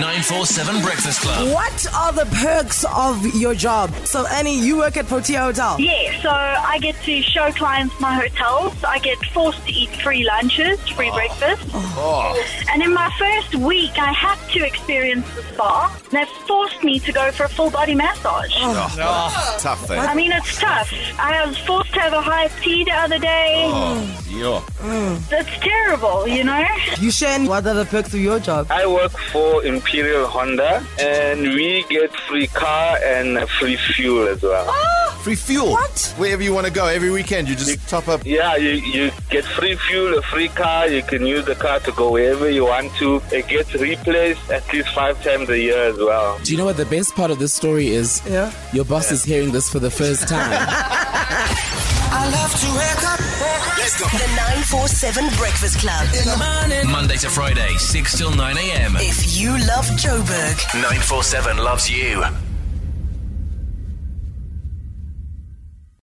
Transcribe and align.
947 0.00 0.82
Breakfast 0.82 1.20
Club. 1.22 1.52
What 1.52 1.86
are 1.92 2.12
the 2.12 2.24
perks 2.36 2.84
of 2.94 3.34
your 3.34 3.54
job? 3.54 3.92
So, 4.04 4.26
Annie, 4.28 4.58
you 4.58 4.76
work 4.76 4.96
at 4.96 5.06
Protea 5.06 5.40
Hotel. 5.40 5.76
Yeah, 5.80 6.20
so 6.22 6.30
I 6.30 6.78
get 6.80 6.94
to 7.02 7.20
show 7.22 7.50
clients 7.52 7.98
my 7.98 8.14
hotels. 8.14 8.84
I 8.84 8.98
get 9.00 9.18
forced 9.34 9.66
to 9.66 9.72
eat 9.72 9.90
free 9.96 10.24
lunches, 10.24 10.78
free 10.90 11.10
breakfast. 11.10 11.68
Oh. 11.74 12.40
And 12.70 12.82
in 12.82 12.94
my 12.94 13.10
first 13.18 13.56
week, 13.56 13.98
I 13.98 14.12
had 14.12 14.38
to 14.52 14.64
experience 14.64 15.26
the 15.34 15.42
spa. 15.54 16.00
They 16.10 16.24
forced 16.46 16.84
me 16.84 17.00
to 17.00 17.12
go 17.12 17.32
for 17.32 17.44
a 17.44 17.48
full 17.48 17.70
body 17.70 17.94
massage. 17.96 18.52
Oh, 18.58 19.56
Tough 19.58 19.88
thing. 19.88 19.98
I 19.98 20.14
mean, 20.14 20.30
it's 20.30 20.60
tough. 20.60 20.92
I 21.18 21.44
was 21.44 21.58
forced 21.58 21.87
to 21.87 21.87
have 21.98 22.12
a 22.12 22.20
high 22.22 22.48
tea 22.62 22.84
the 22.84 22.92
other 22.92 23.18
day. 23.18 23.64
Oh, 23.66 24.20
Yeah. 24.28 24.60
Mm. 24.86 25.28
That's 25.28 25.58
terrible, 25.58 26.28
you 26.28 26.44
know? 26.44 26.64
You, 27.00 27.10
Shen, 27.10 27.46
what 27.46 27.66
are 27.66 27.74
the 27.74 27.84
perks 27.84 28.14
of 28.14 28.20
your 28.20 28.38
job? 28.38 28.66
I 28.70 28.86
work 28.86 29.12
for 29.32 29.64
Imperial 29.64 30.26
Honda 30.26 30.84
and 31.00 31.42
we 31.42 31.84
get 31.90 32.14
free 32.28 32.46
car 32.46 32.98
and 33.04 33.48
free 33.58 33.76
fuel 33.76 34.28
as 34.28 34.42
well. 34.42 34.66
Oh! 34.68 34.94
Free 35.22 35.34
fuel. 35.34 35.72
What? 35.72 36.14
Wherever 36.16 36.42
you 36.42 36.54
want 36.54 36.66
to 36.68 36.72
go, 36.72 36.86
every 36.86 37.10
weekend 37.10 37.48
you 37.48 37.56
just 37.56 37.88
top 37.88 38.06
up. 38.06 38.24
Yeah, 38.24 38.54
you, 38.56 38.70
you 38.70 39.10
get 39.30 39.44
free 39.44 39.74
fuel, 39.74 40.16
a 40.16 40.22
free 40.22 40.48
car. 40.48 40.86
You 40.88 41.02
can 41.02 41.26
use 41.26 41.44
the 41.44 41.56
car 41.56 41.80
to 41.80 41.92
go 41.92 42.12
wherever 42.12 42.48
you 42.48 42.64
want 42.64 42.92
to. 42.98 43.20
It 43.32 43.48
gets 43.48 43.74
replaced 43.74 44.48
at 44.50 44.72
least 44.72 44.88
five 44.94 45.22
times 45.24 45.48
a 45.50 45.58
year 45.58 45.88
as 45.90 45.96
well. 45.98 46.38
Do 46.44 46.52
you 46.52 46.56
know 46.58 46.66
what 46.66 46.76
the 46.76 46.86
best 46.86 47.16
part 47.16 47.32
of 47.32 47.40
this 47.40 47.52
story 47.52 47.88
is? 47.88 48.22
Yeah. 48.28 48.52
Your 48.72 48.84
boss 48.84 49.10
is 49.10 49.24
hearing 49.24 49.50
this 49.50 49.68
for 49.68 49.80
the 49.80 49.90
first 49.90 50.28
time. 50.28 50.94
Let's 53.78 53.98
go. 53.98 54.06
The 54.18 54.26
947 54.36 55.28
Breakfast 55.36 55.78
Club. 55.78 56.06
Monday 56.90 57.16
to 57.16 57.30
Friday, 57.30 57.74
6 57.76 58.18
till 58.18 58.34
9 58.34 58.56
a.m. 58.56 58.96
If 58.96 59.38
you 59.38 59.52
love 59.52 59.86
Joburg. 59.96 60.56
947 60.74 61.58
loves 61.58 61.88
you. 61.90 62.47